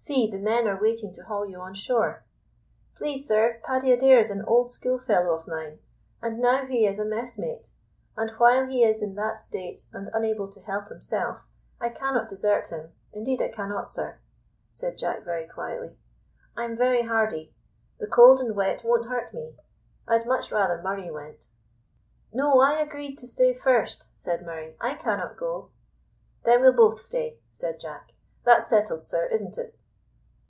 "See, 0.00 0.30
the 0.30 0.38
men 0.38 0.68
are 0.68 0.80
waiting 0.80 1.12
to 1.14 1.22
haul 1.24 1.44
you 1.44 1.58
on 1.60 1.74
shore." 1.74 2.22
"Please, 2.96 3.26
sir, 3.26 3.58
Paddy 3.64 3.90
Adair 3.90 4.20
is 4.20 4.30
an 4.30 4.44
old 4.44 4.70
schoolfellow 4.72 5.34
of 5.34 5.48
mine, 5.48 5.80
and 6.22 6.38
now 6.38 6.64
he 6.66 6.86
is 6.86 7.00
a 7.00 7.04
messmate; 7.04 7.72
and 8.16 8.30
while 8.38 8.64
he 8.66 8.84
is 8.84 9.02
in 9.02 9.16
that 9.16 9.40
state 9.42 9.84
and 9.92 10.08
unable 10.14 10.48
to 10.52 10.60
help 10.60 10.86
himself 10.88 11.48
I 11.80 11.88
cannot 11.88 12.28
desert 12.28 12.68
him, 12.68 12.92
indeed 13.12 13.42
I 13.42 13.48
cannot, 13.48 13.92
sir," 13.92 14.20
said 14.70 14.96
Jack 14.96 15.24
very 15.24 15.48
quietly. 15.48 15.98
"I'm 16.56 16.76
very 16.76 17.02
hardy; 17.02 17.52
the 17.98 18.06
cold 18.06 18.40
and 18.40 18.54
wet 18.54 18.84
won't 18.84 19.08
hurt 19.08 19.34
me. 19.34 19.56
I'd 20.06 20.26
much 20.26 20.52
rather 20.52 20.80
Murray 20.80 21.10
went." 21.10 21.48
"No; 22.32 22.60
I 22.60 22.80
agreed 22.80 23.18
to 23.18 23.26
stay 23.26 23.52
first," 23.52 24.08
said 24.14 24.46
Murray; 24.46 24.76
"I 24.80 24.94
cannot 24.94 25.36
go." 25.36 25.70
"Then 26.44 26.60
we'll 26.62 26.72
both 26.72 27.00
stay," 27.00 27.40
said 27.50 27.80
Jack. 27.80 28.14
"That's 28.44 28.68
settled, 28.68 29.04
sir, 29.04 29.26
isn't 29.26 29.58
it?" 29.58 29.74